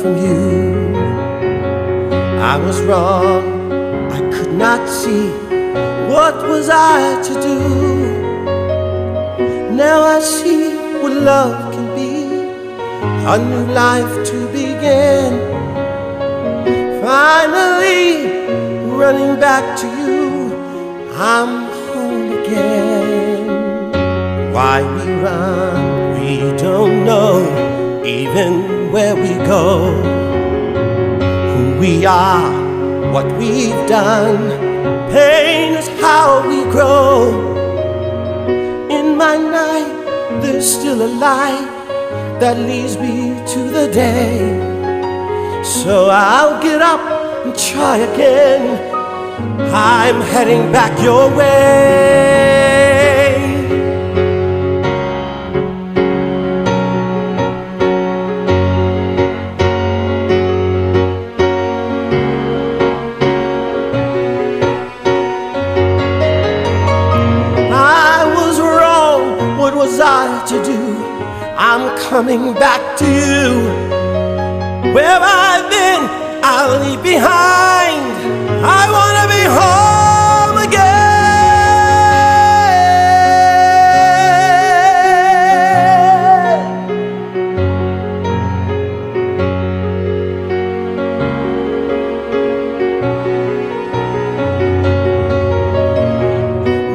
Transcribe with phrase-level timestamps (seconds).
[0.00, 0.94] from you.
[2.52, 3.72] I was wrong,
[4.12, 5.28] I could not see
[6.12, 7.58] what was I to do.
[9.74, 12.12] Now I see what love can be,
[13.32, 15.32] a new life to begin.
[17.02, 18.06] Finally,
[19.02, 20.54] running back to you,
[21.14, 23.46] I'm home again.
[24.52, 30.02] Why we run, we don't know, even where we go.
[31.54, 34.48] Who we are, what we've done,
[35.10, 37.56] pain is how we grow.
[38.90, 41.68] In my night, there's still a light
[42.40, 44.38] that leads me to the day.
[45.62, 47.00] So I'll get up
[47.44, 48.94] and try again.
[49.74, 52.77] I'm heading back your way.
[72.18, 73.46] Coming back to you.
[74.92, 76.02] Where I've been,
[76.42, 78.02] I'll leave behind.
[78.80, 80.98] I wanna be home again.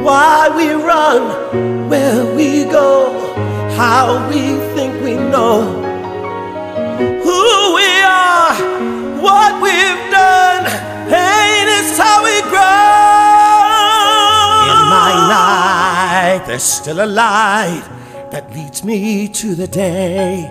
[0.04, 1.22] Why we run,
[1.88, 2.90] where we go,
[3.78, 4.43] how we
[16.54, 17.82] there's still a light
[18.30, 20.48] that leads me to the day.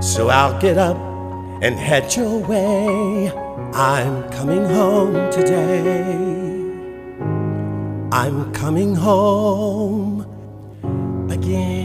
[0.00, 0.96] So I'll get up
[1.64, 3.32] and head your way.
[3.74, 6.14] I'm coming home today.
[8.12, 10.20] I'm coming home
[11.28, 11.83] again.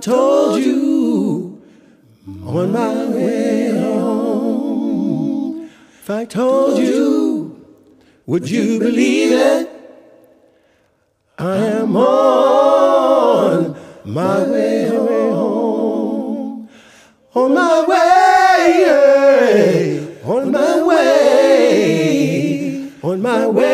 [0.00, 1.60] Told you,
[2.46, 5.68] on my way home.
[6.02, 7.62] If I told you,
[8.26, 9.68] would you believe it?
[11.38, 16.68] I am on my way home.
[17.34, 18.86] On my way,
[20.24, 23.69] on my way, on my way,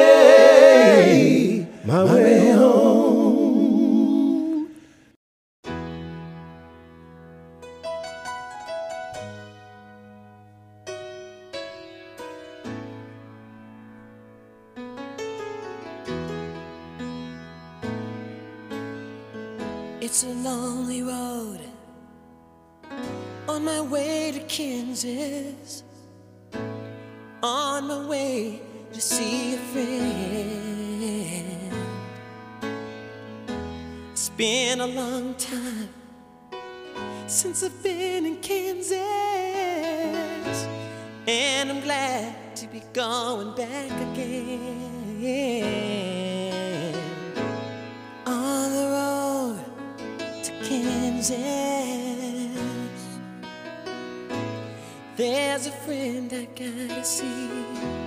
[55.87, 58.06] friend I gotta see.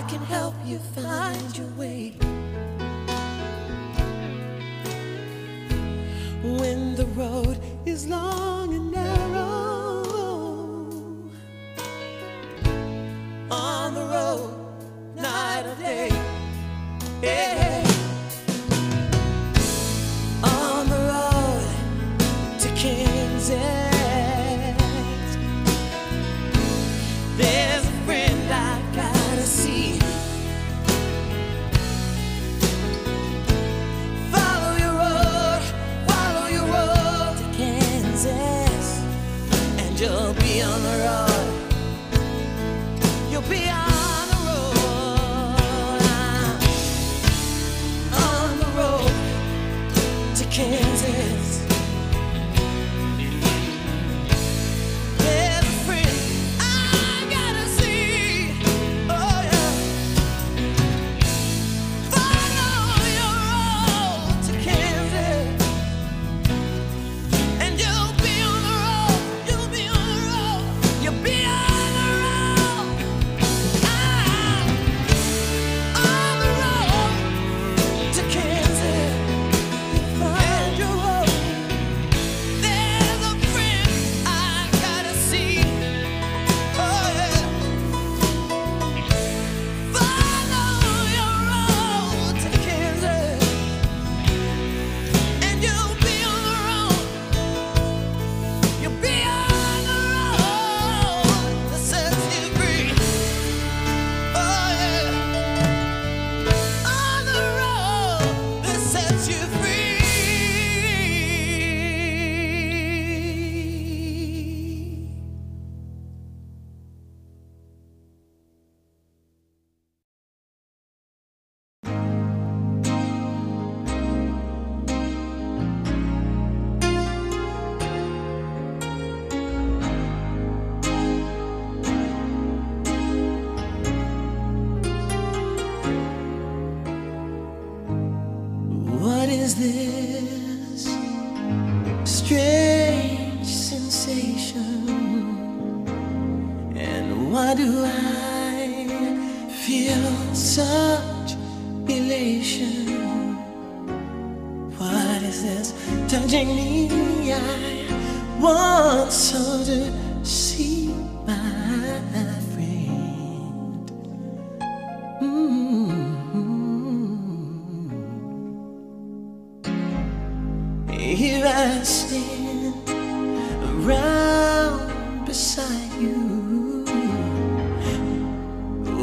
[0.00, 2.14] I can help you find your way.
[6.42, 8.49] When the road is long.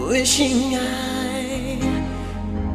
[0.07, 1.79] Wishing I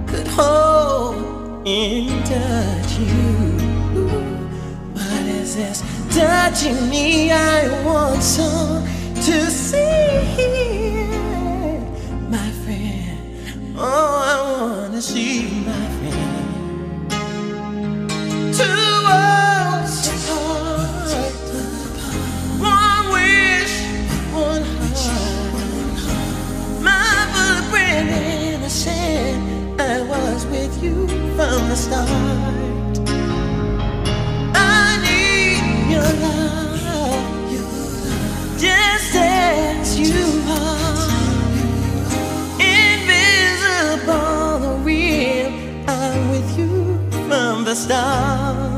[0.07, 3.33] could hold and touch you.
[4.93, 5.81] What is this
[6.15, 7.33] touching me?
[7.33, 8.85] I want so
[9.15, 11.07] to see
[12.29, 13.77] my friend.
[13.79, 15.82] Oh, I want to see my
[31.73, 32.99] the start.
[34.55, 37.49] I need your love,
[38.59, 41.09] just as you are.
[42.61, 44.21] Invisible,
[44.85, 45.51] real.
[45.89, 48.72] I'm with you from the start.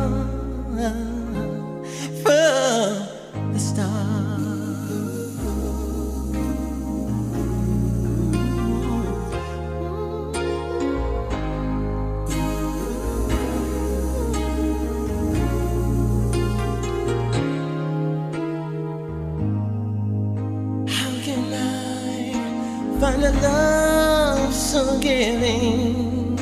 [23.05, 26.39] Find a love so giving?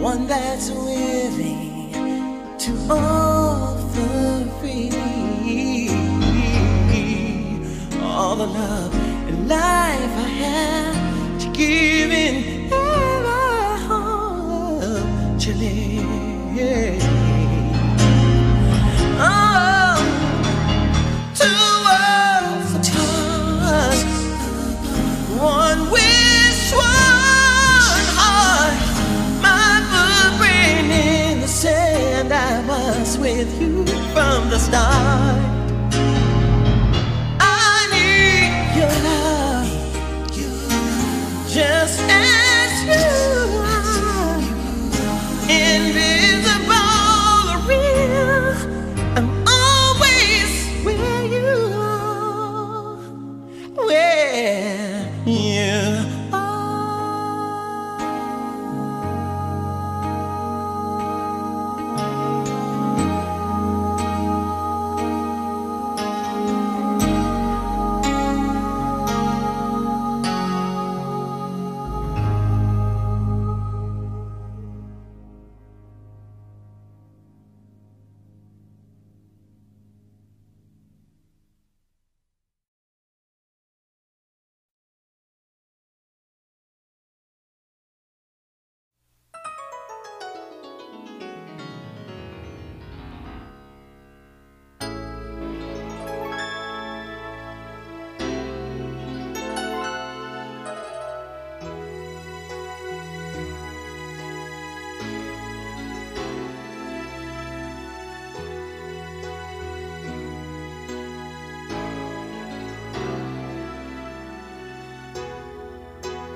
[0.00, 1.92] One that's willing
[2.64, 5.90] to offer freely
[8.00, 8.94] all the love
[9.28, 12.53] and life I have to give in
[34.74, 35.43] from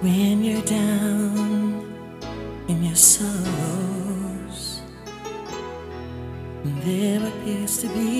[0.08, 1.84] When you're down
[2.66, 4.80] in your sorrows,
[6.64, 8.17] there appears to be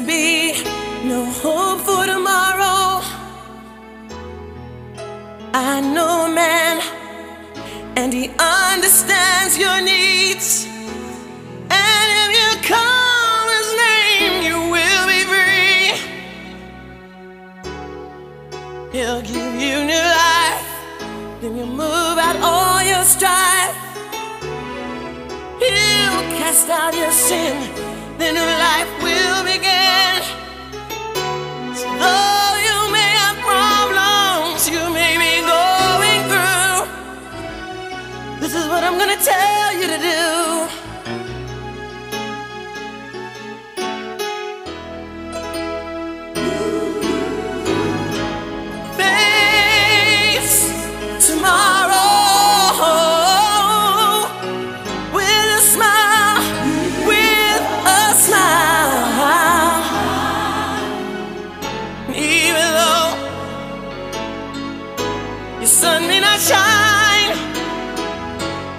[0.00, 0.52] to be
[1.04, 3.00] no hope for tomorrow.
[5.52, 6.80] I know a man,
[7.96, 10.66] and he understands your needs.
[11.70, 15.92] And if you call his name, you will be free.
[18.92, 20.66] He'll give you new life,
[21.40, 23.76] then you move out all your strife.
[25.58, 27.56] He'll cast out your sin,
[28.20, 30.20] then new life will begin.
[31.74, 36.80] So though you may have problems, you may be going through.
[38.40, 40.39] This is what I'm gonna tell you to do.
[66.48, 67.36] shine.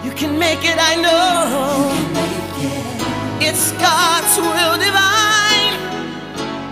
[0.04, 1.92] You can make it, I know.
[2.68, 3.50] It.
[3.50, 5.76] It's God's will divine.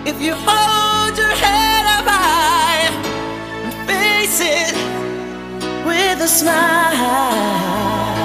[0.07, 2.89] If you hold your head up high
[3.65, 4.73] and face it
[5.85, 8.18] with a smile.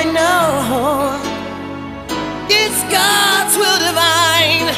[0.00, 1.18] I know
[2.48, 4.70] it's God's will divine.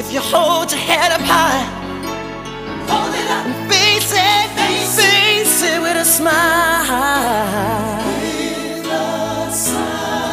[0.00, 1.64] If you hold your head up high,
[2.88, 5.74] hold it up and face it, face, face it.
[5.74, 6.40] it with a smile.
[8.16, 10.30] With a smile.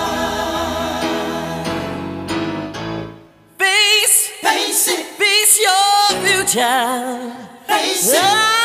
[3.58, 7.36] Face, face it, face your future.
[7.68, 8.22] Face it.
[8.24, 8.57] Oh.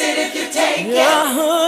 [0.00, 1.58] it if you take yeah.
[1.58, 1.61] it.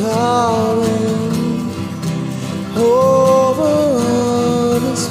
[0.00, 1.70] calling
[2.74, 3.98] over
[4.80, 5.02] us.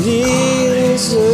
[0.00, 1.33] Needless.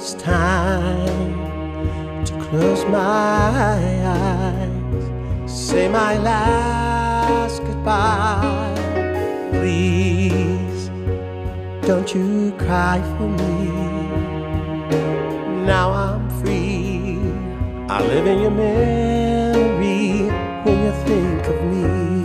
[0.00, 5.04] it's time to close my eyes,
[5.46, 8.74] say my last goodbye.
[9.50, 10.88] Please,
[11.86, 13.66] don't you cry for me.
[15.66, 17.18] Now I'm free.
[17.90, 20.30] I live in your memory
[20.64, 22.19] when you think of me.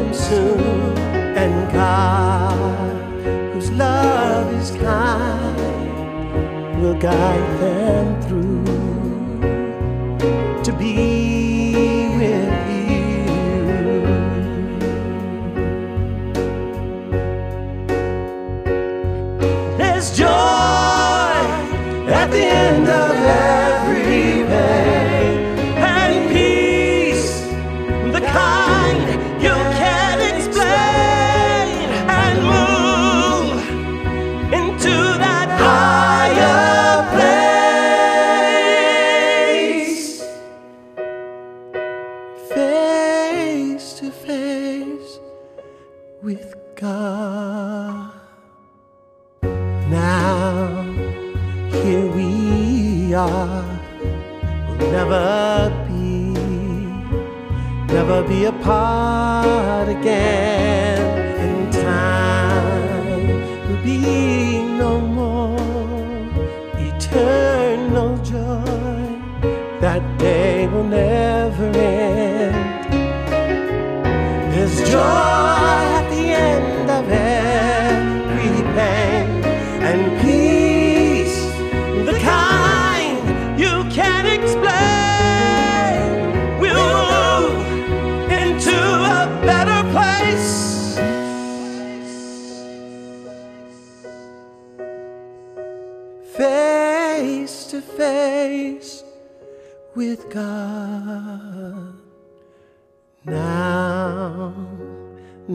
[0.00, 0.98] Them soon.
[1.36, 5.56] And God, whose love is kind,
[6.80, 8.64] will guide them through
[10.62, 11.39] to be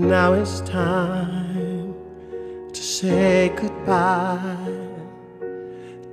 [0.05, 1.95] now it's time
[2.71, 4.55] to say goodbye.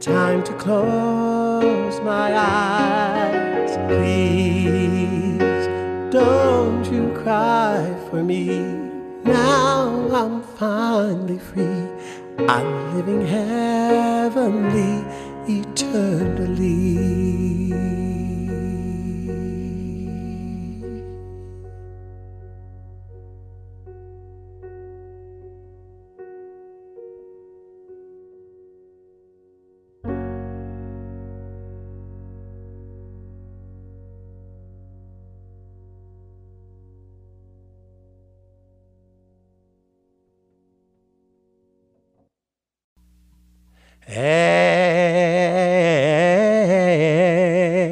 [0.01, 3.77] Time to close my eyes.
[3.89, 5.67] Please
[6.11, 8.47] don't you cry for me.
[9.25, 11.87] Now I'm finally free.
[12.49, 15.05] I'm living heavenly
[15.49, 17.13] eternally.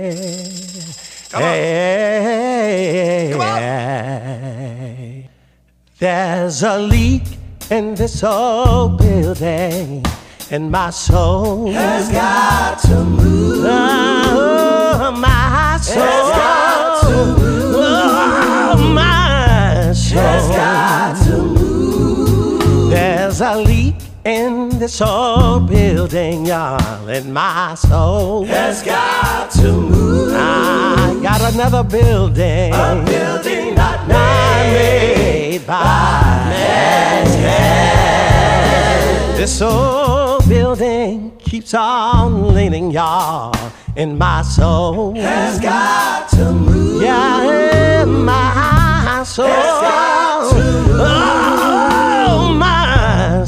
[0.01, 0.17] Hey,
[1.31, 1.49] Come on.
[1.49, 3.41] hey, Come
[5.99, 7.23] There's a leak
[7.71, 10.05] in this old building,
[10.51, 13.65] and my soul Has got to move.
[13.67, 17.75] Oh, my soul Has got to move.
[17.77, 20.21] Oh, my soul
[24.25, 28.45] in this old building, y'all, and my soul.
[28.45, 30.33] Has got to move.
[30.35, 32.73] I got another building.
[32.75, 35.59] A building not not made.
[35.59, 39.39] made by man's hand.
[39.39, 43.55] This old building keeps on leaning, y'all,
[43.97, 45.15] in my soul.
[45.15, 47.03] Has got to move.
[47.03, 49.47] Yeah, in my soul.
[49.47, 51.01] Has got to move.
[51.01, 51.90] Oh,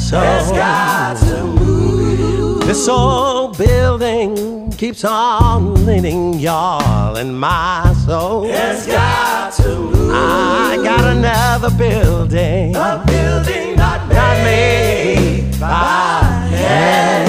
[0.02, 0.20] soul.
[0.20, 2.66] Has got to move.
[2.66, 8.44] This old building keeps on leaning, y'all, in my soul.
[8.46, 10.10] It's got to move.
[10.12, 14.14] I got another building A building not made.
[14.16, 17.28] not made by hand.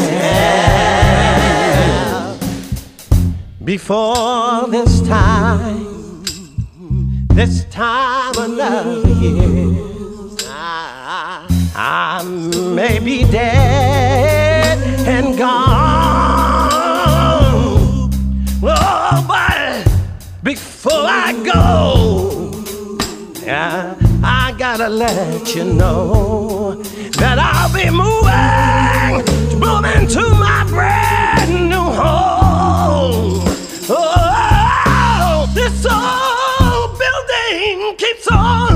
[3.63, 6.23] Before this time,
[7.29, 9.92] this time another year,
[12.25, 16.71] May be dead and gone.
[18.63, 19.85] Oh, but
[20.41, 22.51] before I go,
[23.43, 26.81] yeah, I gotta let you know
[27.19, 29.25] that I'll be moving,
[29.59, 33.43] moving to my brand new home.
[33.89, 38.72] Oh, this old building keeps on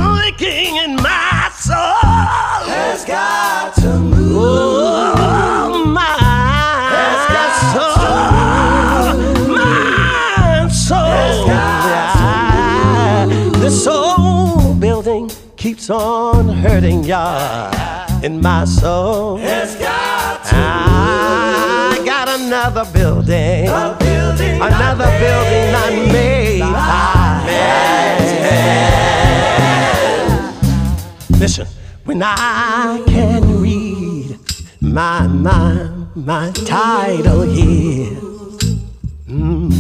[15.58, 17.72] keeps on hurting ya
[18.22, 19.40] in my soul.
[19.42, 26.62] It's got to I got another building, a building another building I made.
[26.62, 27.18] I.
[31.40, 31.68] Listen,
[32.06, 34.40] when I can read
[34.80, 38.16] my my my title here.
[39.28, 39.74] Mm,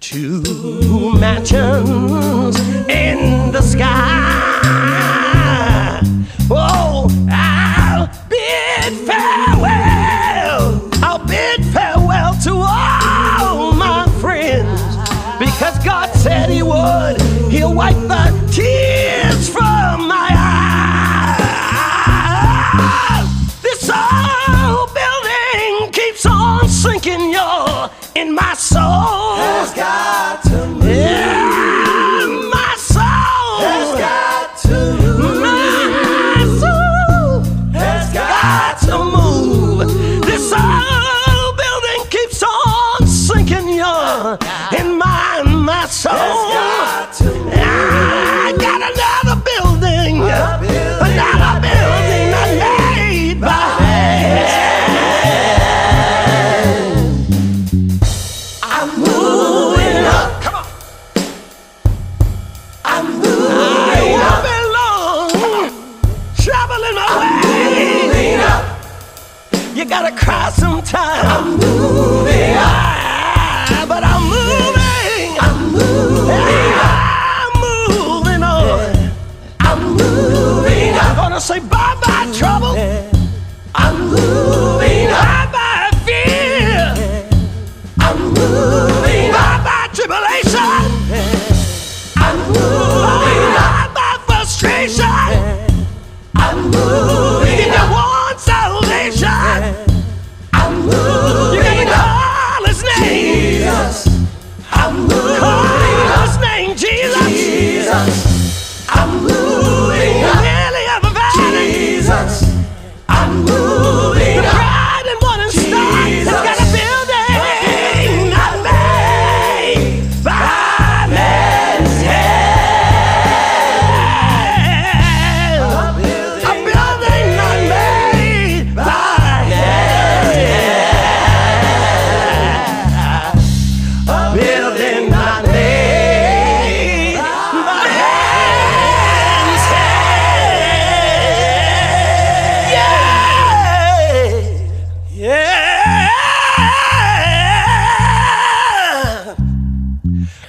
[0.00, 4.47] two mansions in the sky.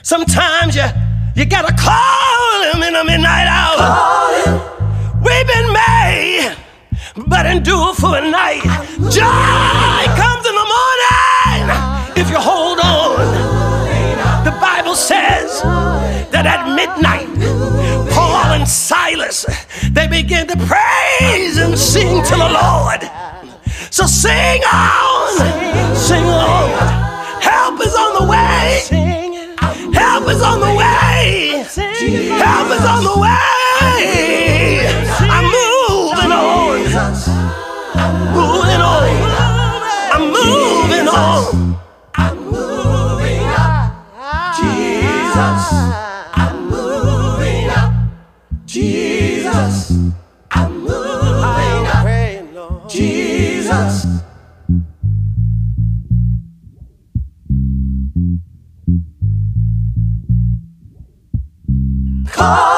[0.09, 0.87] Sometimes you
[1.35, 3.77] you gotta call him in the midnight hour.
[3.77, 5.21] Call him.
[5.21, 6.55] We've been made,
[7.27, 8.63] but endure for a night.
[8.97, 14.43] Joy comes in the morning if you hold on.
[14.45, 15.61] The Bible says
[16.31, 17.29] that at midnight,
[18.11, 19.45] Paul and Silas
[19.91, 23.01] they began to praise and sing to the Lord.
[23.91, 25.18] So sing on.
[32.09, 32.58] Hey!
[62.39, 62.68] call.